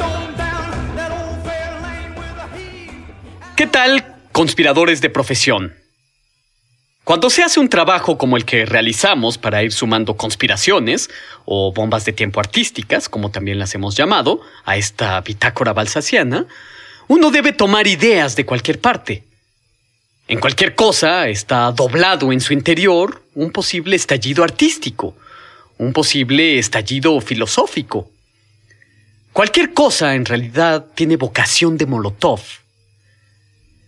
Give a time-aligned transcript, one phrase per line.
[0.00, 3.56] On down that old fair lane with a heave.
[3.56, 5.74] ¿Qué tal, conspiradores de profesión?
[7.04, 11.08] Cuando se hace un trabajo como el que realizamos para ir sumando conspiraciones
[11.44, 16.46] o bombas de tiempo artísticas, como también las hemos llamado, a esta bitácora balsaciana,
[17.10, 19.24] uno debe tomar ideas de cualquier parte.
[20.28, 25.16] En cualquier cosa está doblado en su interior un posible estallido artístico,
[25.76, 28.08] un posible estallido filosófico.
[29.32, 32.42] Cualquier cosa en realidad tiene vocación de Molotov.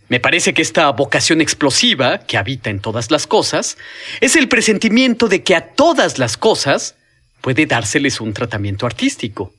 [0.09, 3.77] Me parece que esta vocación explosiva, que habita en todas las cosas,
[4.19, 6.95] es el presentimiento de que a todas las cosas
[7.39, 9.53] puede dárseles un tratamiento artístico.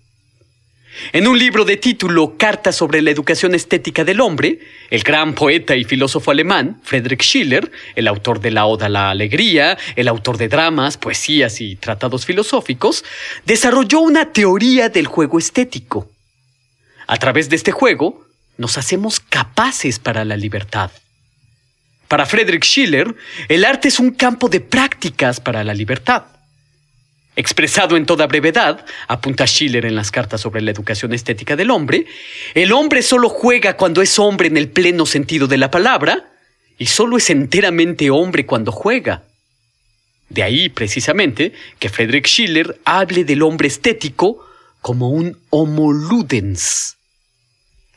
[1.13, 5.75] En un libro de título Cartas sobre la educación estética del hombre, el gran poeta
[5.75, 10.39] y filósofo alemán Friedrich Schiller, el autor de la Oda a la Alegría, el autor
[10.39, 13.05] de dramas, poesías y tratados filosóficos,
[13.45, 16.11] desarrolló una teoría del juego estético.
[17.07, 20.91] A través de este juego, nos hacemos capaces para la libertad.
[22.09, 23.15] Para Friedrich Schiller,
[23.49, 26.25] el arte es un campo de prácticas para la libertad.
[27.37, 32.07] Expresado en toda brevedad, apunta Schiller en las cartas sobre la educación estética del hombre,
[32.55, 36.31] el hombre solo juega cuando es hombre en el pleno sentido de la palabra
[36.79, 39.25] y solo es enteramente hombre cuando juega.
[40.29, 44.47] De ahí, precisamente, que Friedrich Schiller hable del hombre estético
[44.81, 46.97] como un homo ludens.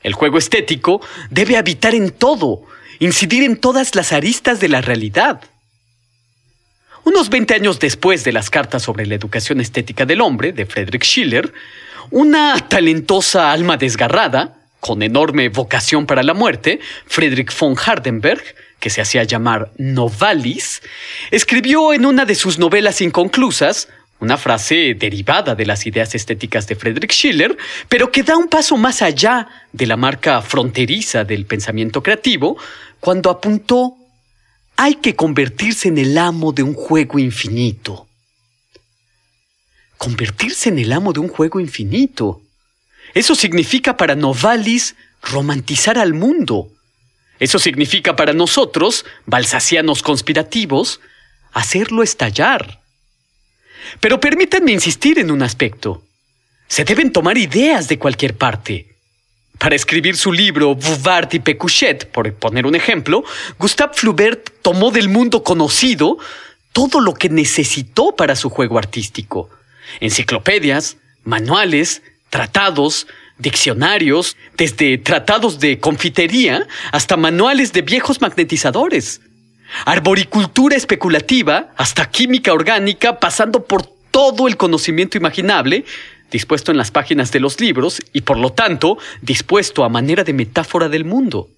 [0.04, 2.64] El juego estético debe habitar en todo,
[3.00, 5.42] incidir en todas las aristas de la realidad.
[7.08, 11.06] Unos 20 años después de las cartas sobre la educación estética del hombre de Friedrich
[11.06, 11.54] Schiller,
[12.12, 18.44] una talentosa alma desgarrada, con enorme vocación para la muerte, Friedrich von Hardenberg,
[18.82, 20.82] que se hacía llamar Novalis,
[21.32, 23.88] escribió en una de sus novelas inconclusas
[24.20, 27.56] una frase derivada de las ideas estéticas de Friedrich Schiller,
[27.88, 32.58] pero que da un paso más allá de la marca fronteriza del pensamiento creativo,
[33.00, 33.96] cuando apuntó
[34.78, 38.08] hay que convertirse en el amo de un juego infinito.
[39.98, 42.42] Convertirse en el amo de un juego infinito.
[43.16, 46.70] Eso significa para Novalis romantizar al mundo.
[47.40, 51.00] Eso significa para nosotros, balsacianos conspirativos,
[51.54, 52.82] hacerlo estallar.
[54.00, 56.04] Pero permítanme insistir en un aspecto.
[56.68, 58.97] Se deben tomar ideas de cualquier parte.
[59.58, 63.24] Para escribir su libro Bouvard y Pécuchet, por poner un ejemplo,
[63.58, 66.18] Gustave Flaubert tomó del mundo conocido
[66.74, 69.50] todo lo que necesitó para su juego artístico.
[70.00, 73.08] Enciclopedias, manuales, tratados,
[73.40, 79.22] diccionarios, desde tratados de confitería hasta manuales de viejos magnetizadores.
[79.86, 85.84] Arboricultura especulativa hasta química orgánica, pasando por todo el conocimiento imaginable,
[86.32, 90.34] dispuesto en las páginas de los libros y por lo tanto dispuesto a manera de
[90.34, 91.50] metáfora del mundo.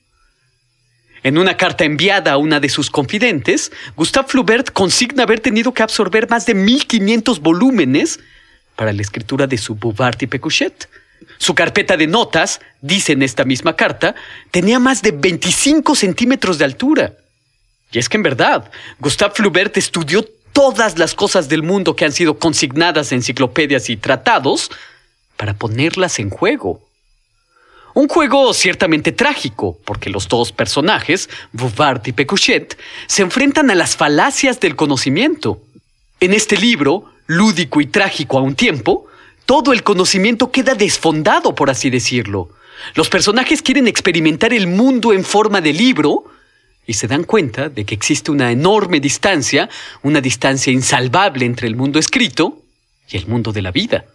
[1.24, 5.84] En una carta enviada a una de sus confidentes, Gustave Flaubert consigna haber tenido que
[5.84, 8.19] absorber más de 1500 volúmenes
[8.75, 10.88] para la escritura de su Bouvard y Pécuchet.
[11.38, 14.16] Su carpeta de notas, dice en esta misma carta,
[14.51, 17.13] tenía más de 25 centímetros de altura.
[17.91, 22.11] Y es que en verdad, Gustave Flaubert estudió todas las cosas del mundo que han
[22.11, 24.69] sido consignadas en enciclopedias y tratados
[25.37, 26.81] para ponerlas en juego.
[27.94, 32.77] Un juego ciertamente trágico, porque los dos personajes, Bouvard y Pécuchet,
[33.07, 35.62] se enfrentan a las falacias del conocimiento.
[36.19, 39.07] En este libro, lúdico y trágico a un tiempo,
[39.45, 42.50] todo el conocimiento queda desfondado, por así decirlo.
[42.95, 46.25] Los personajes quieren experimentar el mundo en forma de libro,
[46.89, 49.69] y se dan cuenta de que existe una enorme distancia,
[50.01, 52.63] una distancia insalvable entre el mundo escrito
[53.07, 54.06] y el mundo de la vida.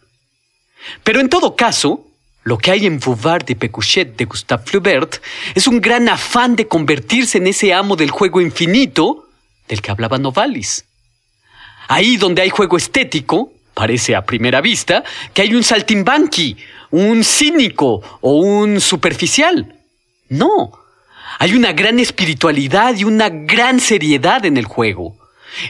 [1.04, 2.04] Pero en todo caso,
[2.42, 5.22] lo que hay en Bouvard y Pécuchet de Gustave Flaubert
[5.54, 9.28] es un gran afán de convertirse en ese amo del juego infinito
[9.68, 10.84] del que hablaba Novalis.
[11.86, 16.56] Ahí donde hay juego estético, parece a primera vista que hay un saltimbanqui,
[16.90, 19.76] un cínico o un superficial.
[20.28, 20.83] No,
[21.38, 25.16] hay una gran espiritualidad y una gran seriedad en el juego.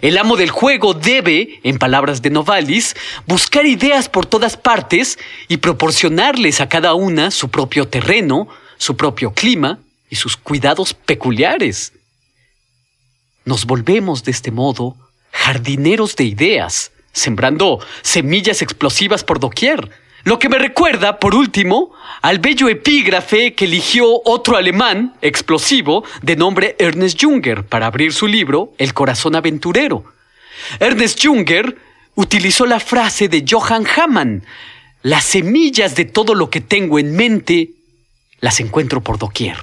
[0.01, 2.97] El amo del juego debe, en palabras de Novalis,
[3.27, 5.19] buscar ideas por todas partes
[5.49, 9.79] y proporcionarles a cada una su propio terreno, su propio clima
[10.09, 11.93] y sus cuidados peculiares.
[13.45, 14.97] Nos volvemos de este modo
[15.33, 19.91] jardineros de ideas, sembrando semillas explosivas por doquier.
[20.25, 21.93] Lo que me recuerda, por último,
[22.23, 28.27] al bello epígrafe que eligió otro alemán explosivo de nombre Ernest Junger para abrir su
[28.27, 30.05] libro El corazón aventurero.
[30.81, 31.77] Ernest Junger
[32.15, 34.45] utilizó la frase de Johann Hamann,
[35.03, 37.73] las semillas de todo lo que tengo en mente
[38.41, 39.59] las encuentro por doquier.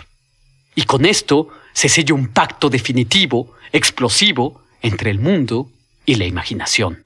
[0.75, 5.69] Y con esto se sella un pacto definitivo, explosivo, entre el mundo
[6.05, 7.01] y la imaginación.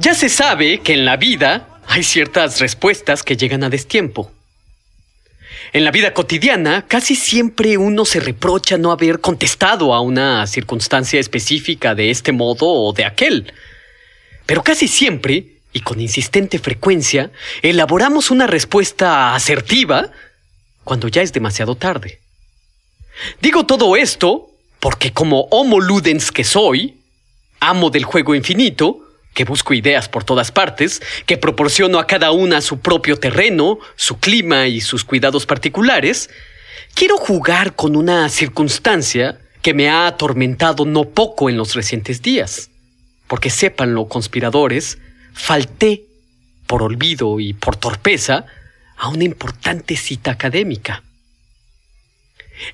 [0.00, 4.30] Ya se sabe que en la vida hay ciertas respuestas que llegan a destiempo.
[5.72, 11.18] En la vida cotidiana, casi siempre uno se reprocha no haber contestado a una circunstancia
[11.18, 13.52] específica de este modo o de aquel.
[14.46, 20.12] Pero casi siempre, y con insistente frecuencia, elaboramos una respuesta asertiva
[20.84, 22.20] cuando ya es demasiado tarde.
[23.42, 24.48] Digo todo esto
[24.78, 26.98] porque como homo ludens que soy,
[27.58, 32.60] amo del juego infinito, que busco ideas por todas partes, que proporciono a cada una
[32.60, 36.30] su propio terreno, su clima y sus cuidados particulares,
[36.94, 42.70] quiero jugar con una circunstancia que me ha atormentado no poco en los recientes días.
[43.26, 44.98] Porque sépanlo, conspiradores,
[45.34, 46.04] falté,
[46.66, 48.46] por olvido y por torpeza,
[48.96, 51.02] a una importante cita académica.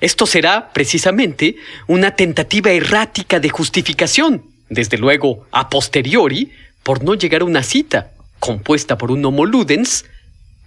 [0.01, 1.57] Esto será, precisamente,
[1.87, 6.51] una tentativa errática de justificación, desde luego a posteriori,
[6.83, 10.05] por no llegar a una cita, compuesta por un homo ludens,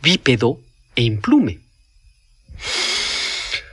[0.02, 0.60] bípedo
[0.96, 1.60] e implume.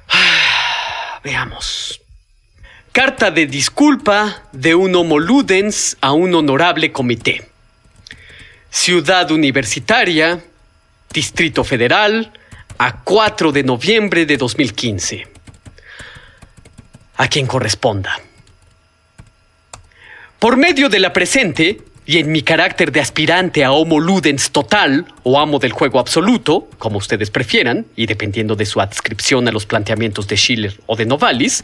[0.10, 2.02] Ah, Veamos.
[2.92, 7.50] Carta de disculpa de un homo ludens a un honorable comité.
[8.70, 10.44] Ciudad Universitaria,
[11.12, 12.32] Distrito Federal,
[12.78, 15.28] a 4 de noviembre de 2015.
[17.18, 18.20] A quien corresponda.
[20.46, 25.12] Por medio de la presente, y en mi carácter de aspirante a Homo Ludens total
[25.24, 29.66] o amo del juego absoluto, como ustedes prefieran, y dependiendo de su adscripción a los
[29.66, 31.64] planteamientos de Schiller o de Novalis,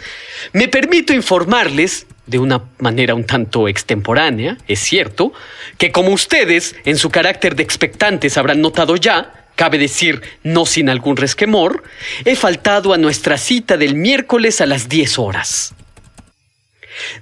[0.53, 5.31] me permito informarles, de una manera un tanto extemporánea, es cierto,
[5.77, 10.89] que como ustedes, en su carácter de expectantes, habrán notado ya, cabe decir no sin
[10.89, 11.83] algún resquemor,
[12.25, 15.75] he faltado a nuestra cita del miércoles a las 10 horas.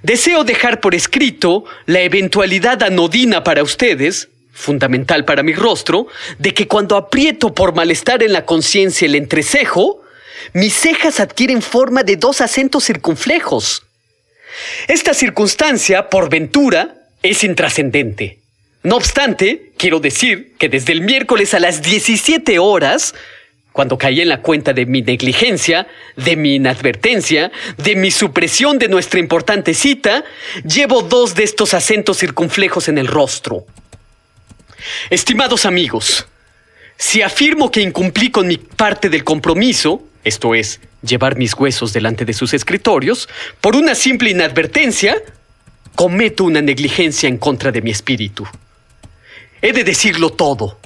[0.02, 6.06] Deseo dejar por escrito la eventualidad anodina para ustedes, fundamental para mi rostro,
[6.38, 10.02] de que cuando aprieto por malestar en la conciencia el entrecejo,
[10.52, 13.82] mis cejas adquieren forma de dos acentos circunflejos.
[14.88, 18.38] Esta circunstancia, por ventura, es intrascendente.
[18.82, 23.14] No obstante, quiero decir que desde el miércoles a las 17 horas,
[23.72, 25.86] cuando caí en la cuenta de mi negligencia,
[26.16, 30.24] de mi inadvertencia, de mi supresión de nuestra importante cita,
[30.64, 33.64] llevo dos de estos acentos circunflejos en el rostro.
[35.10, 36.26] Estimados amigos,
[36.96, 42.24] si afirmo que incumplí con mi parte del compromiso, esto es, llevar mis huesos delante
[42.24, 43.28] de sus escritorios,
[43.60, 45.16] por una simple inadvertencia,
[45.94, 48.46] cometo una negligencia en contra de mi espíritu.
[49.62, 50.79] He de decirlo todo.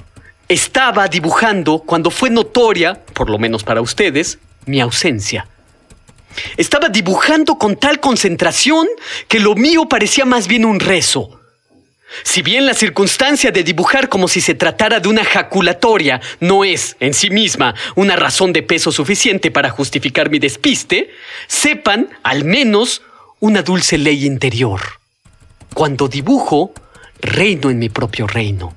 [0.47, 4.37] Estaba dibujando cuando fue notoria, por lo menos para ustedes,
[4.67, 5.47] mi ausencia.
[6.57, 8.87] Estaba dibujando con tal concentración
[9.27, 11.41] que lo mío parecía más bien un rezo.
[12.23, 16.95] Si bien la circunstancia de dibujar como si se tratara de una jaculatoria no es,
[16.99, 21.09] en sí misma, una razón de peso suficiente para justificar mi despiste,
[21.47, 23.01] sepan, al menos,
[23.39, 24.81] una dulce ley interior.
[25.73, 26.71] Cuando dibujo,
[27.19, 28.75] reino en mi propio reino.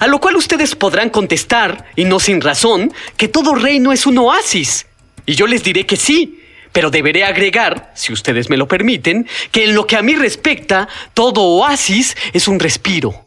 [0.00, 4.18] A lo cual ustedes podrán contestar, y no sin razón, que todo reino es un
[4.18, 4.86] oasis.
[5.26, 6.40] Y yo les diré que sí,
[6.72, 10.88] pero deberé agregar, si ustedes me lo permiten, que en lo que a mí respecta,
[11.14, 13.26] todo oasis es un respiro.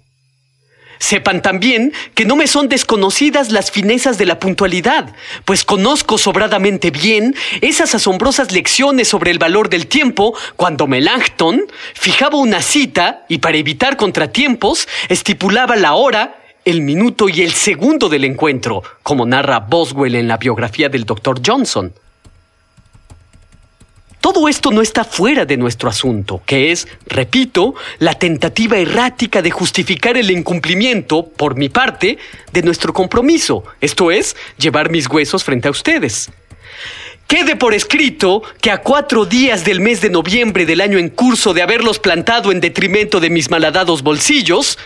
[0.99, 5.15] Sepan también que no me son desconocidas las finezas de la puntualidad,
[5.45, 11.63] pues conozco sobradamente bien esas asombrosas lecciones sobre el valor del tiempo cuando Melanchthon
[11.93, 16.38] fijaba una cita y para evitar contratiempos estipulaba la hora,
[16.69, 21.41] el minuto y el segundo del encuentro, como narra Boswell en la biografía del Dr.
[21.45, 21.91] Johnson.
[24.21, 29.49] Todo esto no está fuera de nuestro asunto, que es, repito, la tentativa errática de
[29.49, 32.19] justificar el incumplimiento, por mi parte,
[32.53, 36.29] de nuestro compromiso, esto es, llevar mis huesos frente a ustedes.
[37.25, 41.53] Quede por escrito que a cuatro días del mes de noviembre del año en curso
[41.53, 44.77] de haberlos plantado en detrimento de mis malhadados bolsillos,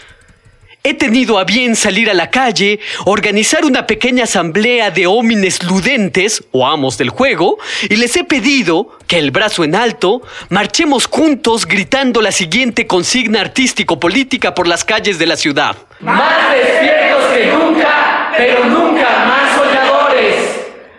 [0.86, 6.44] He tenido a bien salir a la calle, organizar una pequeña asamblea de homines ludentes
[6.52, 11.66] o amos del juego, y les he pedido que el brazo en alto marchemos juntos
[11.66, 15.78] gritando la siguiente consigna artístico-política por las calles de la ciudad.
[16.02, 20.36] Más despiertos que nunca, pero nunca más soñadores.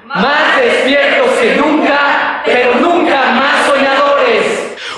[0.06, 4.44] Más despiertos que nunca, pero nunca más soñadores.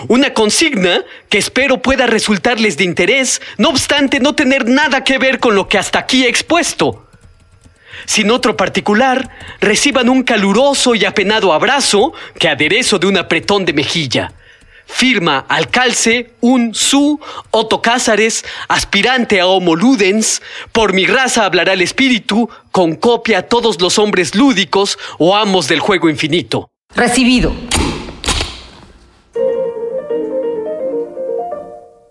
[0.08, 5.40] Una consigna que espero pueda resultarles de interés, no obstante no tener nada que ver
[5.40, 7.06] con lo que hasta aquí he expuesto.
[8.04, 9.28] Sin otro particular,
[9.60, 14.32] reciban un caluroso y apenado abrazo que aderezo de un apretón de mejilla.
[14.86, 17.18] Firma al calce un su
[17.50, 23.42] Otto Cázares, aspirante a Homo Ludens, por mi raza hablará el espíritu, con copia a
[23.42, 26.70] todos los hombres lúdicos o amos del juego infinito.
[26.94, 27.52] Recibido.